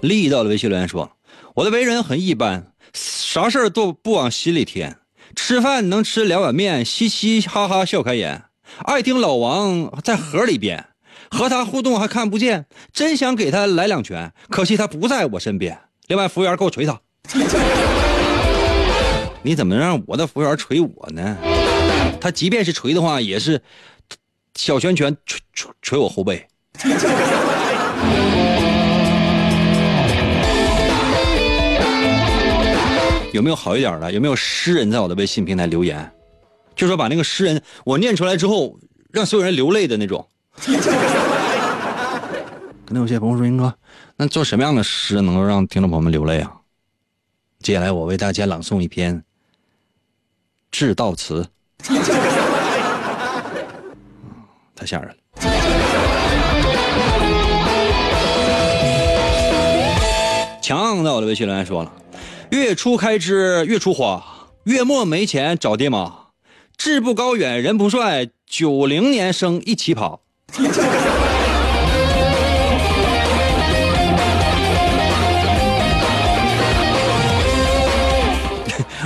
[0.00, 1.16] 力道的微信留言说
[1.54, 4.98] ：“我的为人很一般，啥事儿都不往心里添，
[5.34, 8.44] 吃饭能吃两碗面，嘻嘻哈哈笑开颜，
[8.84, 10.86] 爱听老王在河里边，
[11.30, 17.00] 和他互动还看不见，真想给他来两拳，可惜他不在我身边。”另外，服务员给我捶他。
[19.42, 21.36] 你怎么让我的服务员捶我呢？
[22.20, 23.60] 他即便是捶的话，也是
[24.54, 26.46] 小拳拳捶捶捶我后背。
[33.32, 34.12] 有没有好一点的？
[34.12, 36.10] 有没有诗人在我的微信平台留言？
[36.76, 38.78] 就说把那个诗人我念出来之后，
[39.10, 40.24] 让所有人流泪的那种。
[42.86, 43.74] 可能有些朋友说：“英哥。”
[44.16, 46.52] 那做什么样的诗能够让听众朋友们流泪啊？
[47.58, 49.24] 接下来我为大家朗诵一篇
[50.70, 51.46] 致悼词，
[54.76, 55.16] 太吓人了。
[60.62, 61.92] 强在我的微信留言说了
[62.50, 64.22] ：“月初开支月初花，
[64.64, 66.12] 月末没钱找爹妈，
[66.76, 70.22] 志不高远人不帅，九零年生一起跑。”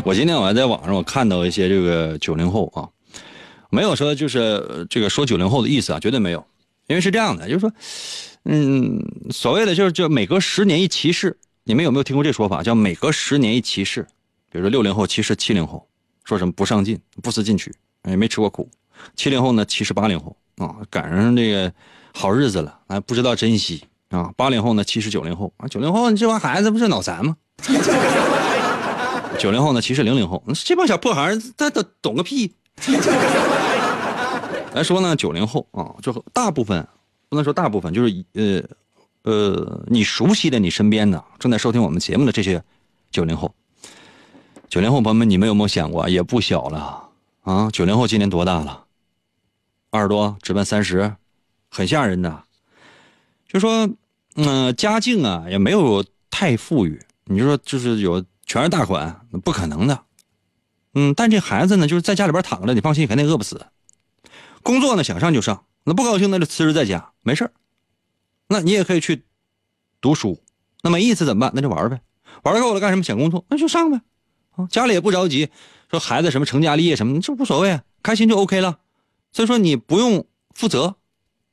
[0.04, 2.88] 我今天我还在网上我看到一些这个九零后啊，
[3.70, 6.44] 没有说就是这个说九零后的意思啊，绝对没有，
[6.86, 7.72] 因为是这样的，就是说，
[8.44, 8.98] 嗯，
[9.30, 12.62] 所谓的就是就每隔十年一歧视，你们有没有听过这说法？
[12.62, 14.02] 叫每隔十年一歧视，
[14.50, 15.86] 比如说六零后歧视七零后，
[16.24, 17.72] 说什么不上进、不思进取，
[18.08, 18.66] 也没吃过苦；
[19.14, 21.70] 七零后呢歧视八零后啊，赶上这个
[22.14, 27.36] 好日子了，还不知道珍惜啊；八零后呢歧视九零后啊，九零后你这帮孩子不是脑残吗？
[29.40, 32.54] 九零后呢， 其实零零后，这帮小破孩儿，他他懂个屁。
[34.74, 36.86] 来说呢，九零后啊，就大部分
[37.28, 38.62] 不能说大部分，就是呃
[39.22, 42.62] 呃，你熟悉的你身边的正在收听我们节目的这些
[43.10, 43.52] 九零后，
[44.68, 47.08] 九零后朋友们，你们有没有想过，也不小了
[47.42, 47.68] 啊？
[47.72, 48.84] 九零后今年多大了？
[49.90, 51.12] 二十多直奔三十，
[51.68, 52.44] 很吓人的。
[53.48, 53.88] 就说，
[54.36, 60.06] 嗯、家境啊也没有太富裕，你就说就是有全是大款，不可能的。
[60.94, 63.64] 嗯，但这孩子呢，就是在家里边躺着，你放心，肯定饿不死。
[64.64, 67.52] 工作呢，想上就上，那不高兴那就辞职在家，没事儿
[68.48, 69.22] 那你也可以去
[70.00, 70.42] 读书，
[70.82, 71.52] 那没意思怎么办？
[71.54, 72.00] 那就玩呗，
[72.42, 73.04] 玩够了干什么？
[73.04, 74.00] 想工作那就上呗。
[74.56, 75.50] 啊，家里也不着急，
[75.88, 78.80] 说孩子什么成家立业什么，这无所谓，开心就 OK 了。
[79.32, 80.26] 所以说你不用
[80.56, 80.96] 负责，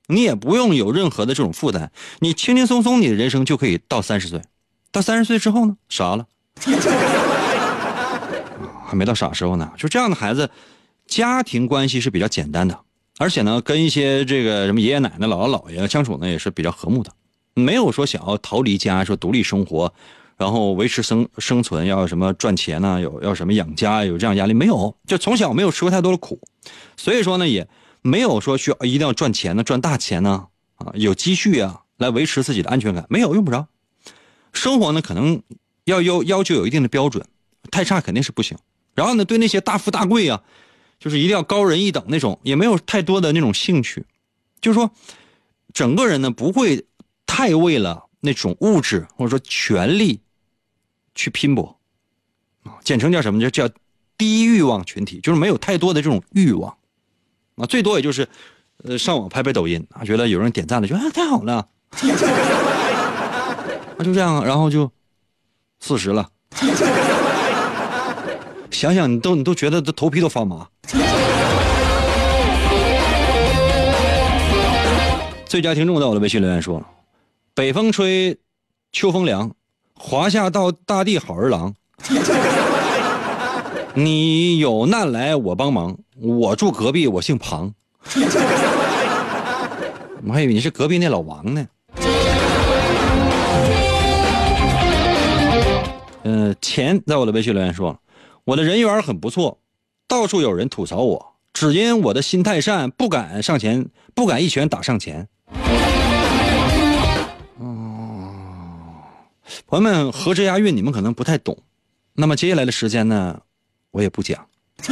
[0.08, 1.91] 你也不用有任何的这种负担，
[2.22, 4.41] 你轻轻松松你的人生就可以到三十岁。
[4.91, 6.26] 到三十岁之后呢，啥了，
[8.86, 9.72] 还没到啥时候呢。
[9.78, 10.49] 就这样的孩子，
[11.05, 12.80] 家庭关系是比较简单的，
[13.18, 17.12] 而且呢，跟一些这个什么爷爷奶奶、姥姥姥爷相处呢，也是比较和睦的，
[17.53, 19.93] 没有说想要逃离家，说独立生活，
[20.38, 24.95] 然后维持生生存，要什么赚钱呢、有要什么养家，有这样压力没有？
[25.05, 26.39] 就从小没有吃过太多的苦，
[26.95, 27.68] 所以说呢，也
[28.01, 30.45] 没有说需要一定要赚钱呢、赚大钱呢，
[30.76, 33.68] 啊，有积蓄啊，来维持自己的安全感，没有用不着。
[34.53, 35.41] 生活呢，可能
[35.88, 37.26] 要要要求有一定的标准，
[37.72, 38.58] 太差肯定是不行。
[38.94, 40.44] 然后呢，对那些大富大贵啊，
[41.00, 44.06] 就是一定要高人一等那种，也没有太多的那种兴趣。
[44.60, 44.92] 就是说，
[45.74, 46.86] 整个人呢不会
[47.26, 50.20] 太为了那种物质或者说权力
[51.16, 51.80] 去拼搏，
[52.64, 53.40] 啊，简称叫什么？
[53.40, 53.70] 就叫
[54.18, 56.76] 低欲望群体，就是没有太多的这种欲望，
[57.56, 58.28] 啊，最多也就是，
[58.84, 61.68] 呃，上网拍拍抖音，觉得有人点赞了，觉得啊太好了，
[63.98, 64.92] 啊就这样，然后就
[65.80, 66.28] 四十了。
[68.72, 70.68] 想想你都你都觉得都头皮都发麻。
[75.46, 76.84] 最佳听众在我的微信留言说
[77.56, 78.38] ：“北风吹，
[78.92, 79.52] 秋风凉，
[79.96, 81.74] 华夏到大地好儿郎。
[83.96, 87.74] 你有难来我帮忙，我住隔壁，我姓庞。
[90.28, 91.66] 我还以为你是隔壁那老王呢。”
[96.28, 97.98] 呃，钱在我的微信留言说，
[98.44, 99.60] 我的人缘很不错，
[100.10, 105.30] 到处有人吐槽我，只因我的心太善，不敢上前，不敢一拳打上前。
[107.60, 108.30] 哦，
[109.68, 111.58] 朋友们，合辙押韵你们可能不太懂，
[112.12, 113.40] 那么接下来的时间呢，
[113.92, 114.46] 我也不讲。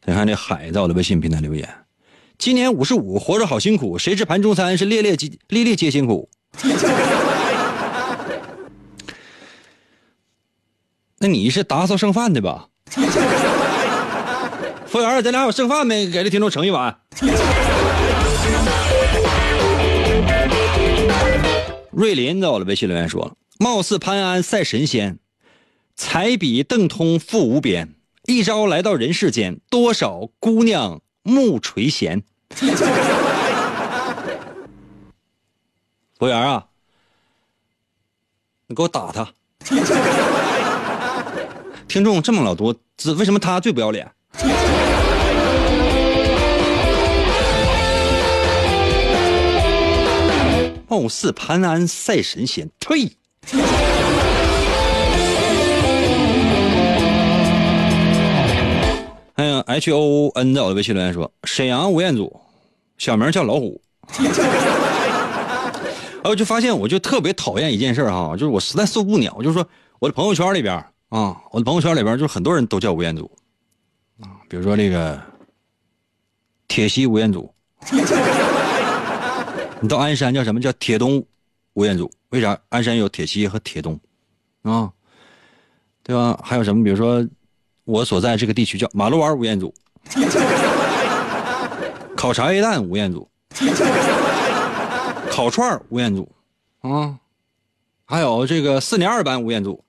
[0.00, 1.68] 再看这海在我的微信平台留言。
[2.38, 6.28] 今年五十五，活着好辛苦，谁知盘中餐是烈烈皆烈烈皆辛苦。
[11.18, 12.68] 那你是打扫剩饭的吧？
[14.86, 16.06] 服务员，咱俩有剩饭没？
[16.06, 17.00] 给这听众盛一碗。
[21.90, 25.18] 瑞林在我的微信留言说了：“貌似潘安赛神仙，
[25.96, 27.94] 才比邓通富无边。
[28.26, 32.22] 一朝来到人世间，多少姑娘。”木垂涎，
[36.16, 36.66] 服务员啊，
[38.68, 39.34] 你给我打他！
[41.88, 44.08] 听众这么老多，这为什么他最不要脸？
[50.86, 53.16] 貌似潘安赛神仙，退！
[59.36, 62.40] 还有 H O N 在我的微信留言说：“沈阳吴彦祖，
[62.96, 63.78] 小名叫老虎。
[66.24, 69.68] ”然后就发现，我就特别讨厌一件事哈，就是我实在受不了，就是说
[69.98, 70.74] 我的朋友圈里边
[71.10, 73.30] 啊，我的朋友圈里边就很多人都叫吴彦祖
[74.22, 75.20] 啊，比如说这个
[76.66, 77.52] 铁西吴彦祖，
[79.80, 81.22] 你到鞍山叫什么叫铁东
[81.74, 82.10] 吴彦祖？
[82.30, 84.00] 为啥鞍山有铁西和铁东
[84.62, 84.90] 啊？
[86.02, 86.40] 对吧？
[86.42, 86.82] 还有什么？
[86.82, 87.22] 比如说。
[87.86, 89.72] 我所在这个地区叫马路湾吴彦祖，
[92.16, 93.28] 烤茶叶蛋吴彦祖，
[95.30, 96.28] 烤串吴彦祖，
[96.80, 97.14] 啊，
[98.04, 99.84] 还有这个四年二班吴彦祖，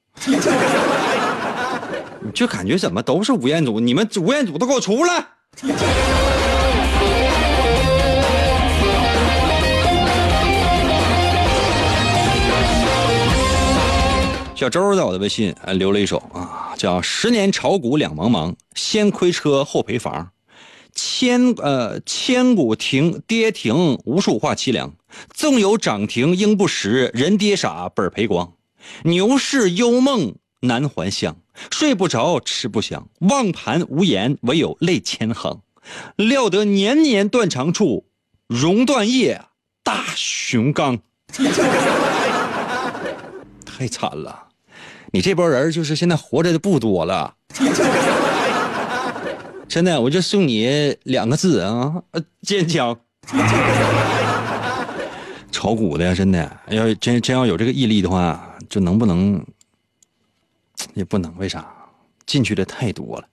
[2.22, 3.80] 你 就感觉怎么都是吴彦祖？
[3.80, 5.26] 你们吴彦祖都给我出来！
[14.58, 20.32] 小周在我的微信呃留了一首啊，叫“十年炒股两茫茫，先亏车后赔房，
[20.96, 24.92] 千呃千股停跌停，无数话凄凉。
[25.30, 28.54] 纵有涨停应不识，人跌傻本赔光。
[29.04, 31.38] 牛市幽梦难还乡，
[31.70, 35.62] 睡不着吃不香，望盘无言，唯有泪千行。
[36.16, 38.08] 料得年年断肠处，
[38.48, 39.40] 熔断夜
[39.84, 40.98] 大雄刚。
[43.64, 44.47] 太惨了。
[45.12, 47.34] 你这波人就是现在活着的不多了。
[49.68, 52.98] 真的，我就送你两个字啊，呃坚强。
[55.52, 59.44] 炒股的呀，真的，要真真要有这个毅力的话，这能不能？
[60.94, 61.68] 也不能，为啥？
[62.26, 63.28] 进去的太多了。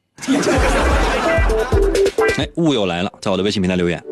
[2.39, 4.03] 哎，雾又来了，在我的微信平台留言。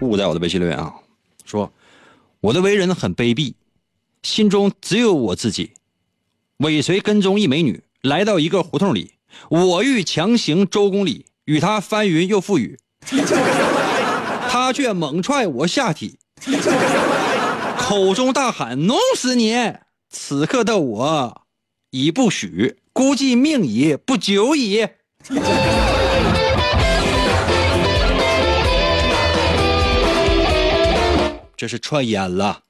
[0.00, 0.94] 雾在我的微信留言啊，
[1.44, 1.70] 说
[2.40, 3.54] 我的为人很卑鄙，
[4.22, 5.72] 心中只有我自己。
[6.60, 9.14] 尾随跟踪一美女，来到一个胡同里，
[9.48, 12.78] 我欲强行周公里，与她翻云又覆雨，
[14.50, 16.18] 她却猛踹我下体，
[17.78, 19.72] 口中大喊：“弄死你！”
[20.12, 21.42] 此刻的我
[21.92, 24.86] 已不许，估计命已不久矣。
[31.56, 32.64] 这是串烟了，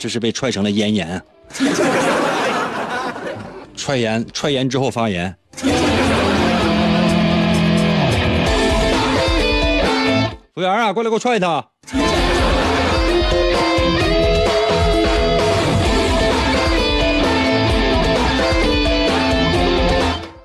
[0.00, 1.22] 这是被踹成了咽炎。
[3.76, 5.36] 踹烟，踹烟之后发炎。
[10.54, 11.66] 服务员啊，过来给我踹他！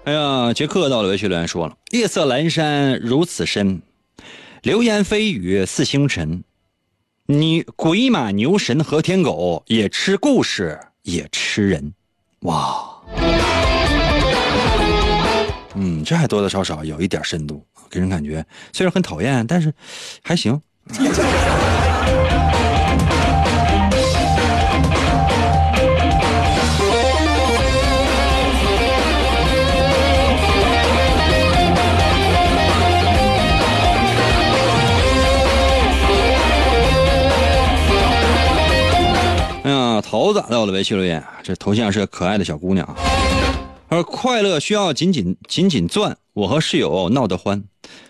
[0.04, 3.82] 哎呀，杰克到了微信留言说了：“夜色阑珊如此深，
[4.64, 6.44] 流言蜚语似星辰。
[7.28, 11.92] 你鬼马牛神和天狗也吃故事，也吃人。”
[12.46, 13.02] 哇，
[15.74, 19.74] 嗯，这还多多少少有一点深度，给人感觉虽然很讨厌，但是
[20.22, 20.62] 还行。
[40.06, 42.88] 桃子到了微信留言，这头像是个可爱的小姑娘。
[43.90, 47.64] 而快乐需要紧紧紧紧攥，我和室友闹得欢，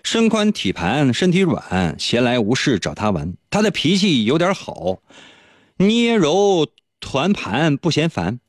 [0.04, 3.32] 身宽体盘身体软，闲来无事找他玩。
[3.48, 4.98] 他的脾气有点好，
[5.78, 6.66] 捏揉
[7.00, 8.40] 团盘不嫌烦，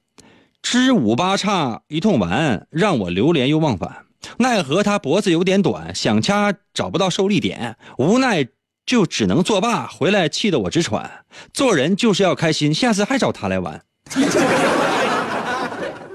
[0.62, 4.08] 支五八叉一通玩，让我流连又忘返。
[4.39, 8.45] 奈何他脖子有点短，想掐找不到受力点，无奈
[8.88, 9.85] 就只能作罢。
[9.85, 11.07] 回来气得我直喘。
[11.53, 13.79] 做人就是要开心，下次还找他来玩。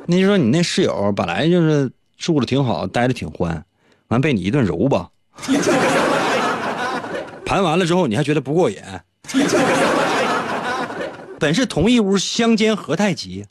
[0.07, 3.65] 那就说你那室友本来就是住的挺好，待的挺欢，
[4.09, 5.09] 完被你一顿揉吧，
[7.47, 8.79] 盘完了之后你还觉得不过瘾。
[11.39, 13.47] 本是同一屋相煎何太急。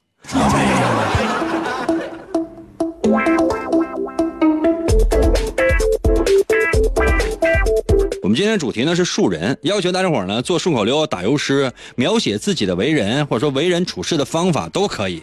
[8.32, 15.22] 们今天主题呢是树人，要求大家伙呢做顺口溜、打油诗，描写自己的为人或者说为人处事的方法都可以。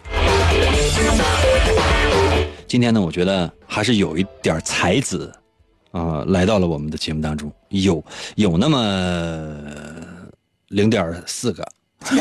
[2.67, 5.33] 今天呢，我觉得还是有一点才子，
[5.89, 8.05] 啊、来到了我们的节目当中，有
[8.35, 9.57] 有那么
[10.67, 11.67] 零点四个。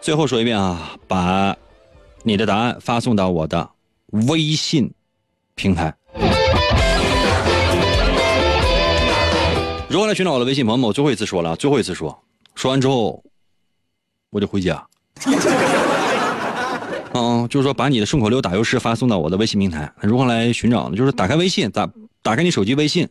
[0.00, 1.56] 最后说一遍啊，把
[2.24, 3.70] 你的答案发送到我的
[4.26, 4.92] 微信
[5.54, 5.94] 平台。
[9.90, 10.86] 如何来寻找我的微信朋友们？
[10.86, 12.22] 我最后一次说了，最后一次说，
[12.54, 13.24] 说完之后
[14.28, 14.86] 我就回家。
[17.14, 19.90] 嗯，就是说把你的顺口溜、打油诗发送到我的微信平台。
[20.02, 20.96] 如何来寻找呢？
[20.96, 21.88] 就是打开微信，打
[22.22, 23.08] 打开你手机微信。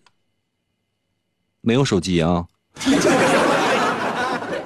[1.62, 2.46] 没有手机啊？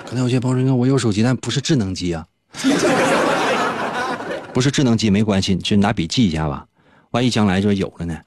[0.05, 2.27] 可能有些朋友说，我有手机，但不是智能机啊。
[4.53, 6.65] 不是智能机没关系，就拿笔记一下吧，
[7.11, 8.19] 万一将来就有了呢。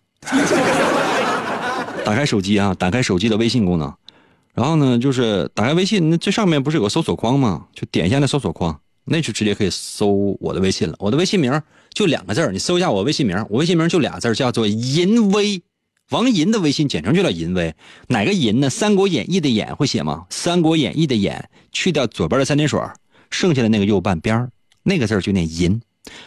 [2.05, 3.93] 打开手机啊，打开手机的微信功能，
[4.53, 7.67] 然后呢，就是打开微信，那最上面不是有个搜索框吗？
[7.75, 10.95] 就点一下那搜索框，那就直接可以搜我的微信了。
[10.99, 11.61] 我的微信名
[11.95, 15.63] 就两个字你搜一下我微信名，我微信名就俩字叫做银威，
[16.11, 17.75] 王银的微信简称就叫银威。
[18.09, 18.67] 哪个银呢？
[18.71, 20.27] 《三国演义》的演会写吗？
[20.35, 22.79] 《三国演义》的演去掉左边的三点水，
[23.31, 24.49] 剩下的那个右半边
[24.83, 25.81] 那个字就念银。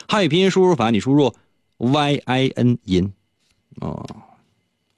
[0.07, 1.34] 汉语拼音输入法，你输入
[1.78, 3.13] y i n 银，
[3.80, 4.03] 哦。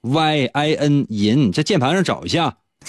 [0.02, 2.56] Y I N 银，在键盘上找一下。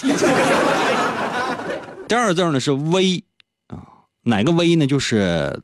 [2.08, 3.22] 第二个字呢是微
[3.68, 3.82] 啊，
[4.22, 4.86] 哪个微呢？
[4.86, 5.62] 就是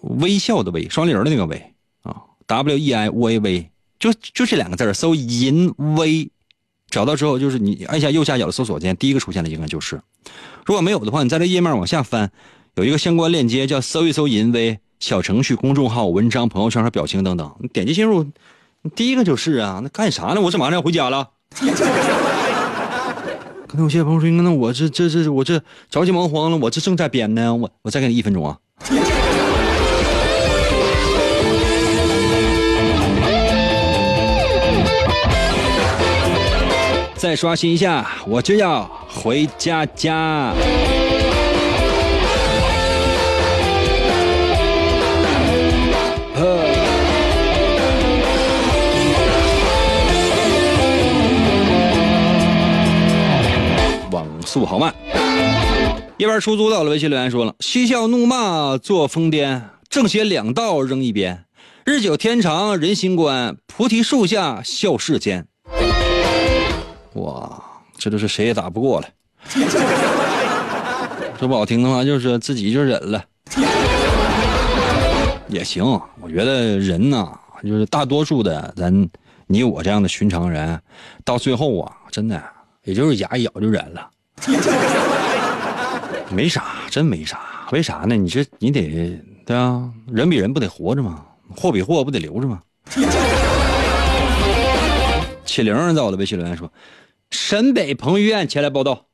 [0.00, 2.22] 微笑的微，双立人的那个微啊。
[2.46, 6.30] W E I V V，就就这两个字搜银微，
[6.88, 10.00] 找到之后就是你按下右下角的搜索键，第一个出现的应该就是。
[10.64, 12.30] 如果没有的话，你在这页面往下翻，
[12.74, 18.26] 有一个相关链接叫搜一搜银微小程序、公众号、文章、朋友圈和表情等等，你点击进入。
[18.94, 20.40] 第一个就是啊，那干啥呢？
[20.40, 21.28] 我这马上要回家了。
[23.66, 25.60] 可那有些朋友说，那我这这这我这
[25.90, 28.56] 着急忙慌了，我这正在编呢，我我再给你一分钟啊。
[37.16, 40.54] 再刷新一下，我就要回家家。
[54.48, 54.94] 速好慢。
[56.16, 61.44] 一边出租到了，微信留言说了：“嬉笑怒骂作疯癫，正邪两道扔一边。
[61.84, 65.46] 日久天长人心关，菩提树下笑世间。”
[67.12, 67.62] 哇，
[67.98, 69.08] 这都是谁也打不过了。
[71.38, 73.22] 说不好听的话，就是自己就忍了，
[75.48, 75.84] 也行。
[76.20, 79.08] 我觉得人呐，就是大多数的咱，
[79.46, 80.80] 你我这样的寻常人，
[81.22, 82.42] 到最后啊，真的
[82.84, 84.08] 也就是牙一咬就忍了，
[86.30, 87.40] 没啥，真没啥。
[87.70, 88.16] 为啥呢？
[88.16, 91.24] 你这你得对啊，人比人不得活着吗？
[91.56, 92.60] 货比货不得留着吗？
[95.44, 96.70] 七零在我的微信留言说。
[97.30, 99.04] 沈北彭于晏前来报道。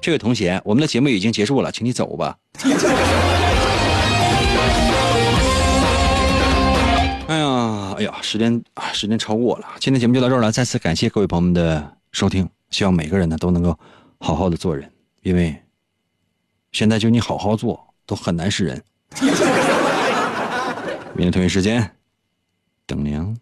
[0.00, 2.36] 这位同学，我们的节目已经结束了，请你走吧。
[8.00, 10.50] 哎呀，时间啊，时间超过了，今天节目就到这儿了。
[10.50, 13.78] 再次感谢各位朋友们的收听，希望每个人呢都能够
[14.18, 14.90] 好好的做人，
[15.20, 15.54] 因为
[16.72, 18.82] 现在就你好好做都很难是人。
[21.12, 21.94] 明天同一时间
[22.86, 23.34] 等你啊。